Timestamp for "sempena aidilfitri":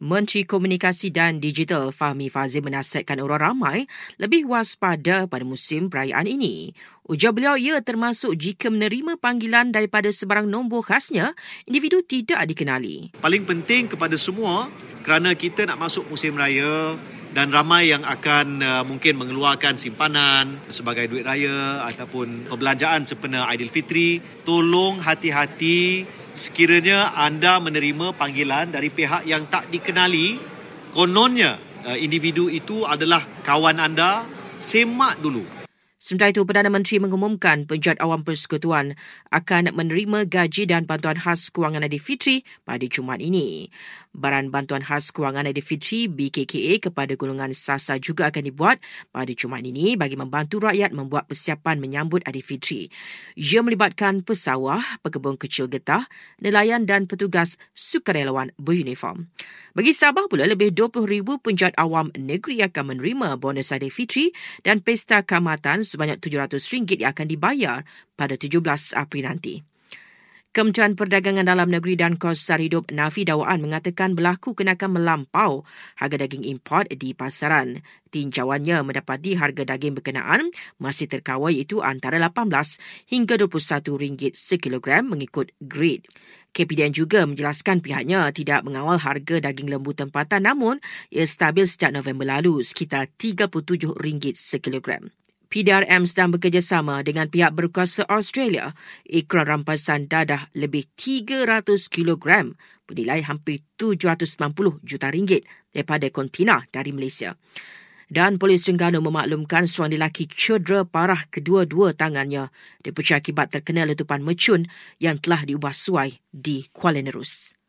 23.04-24.18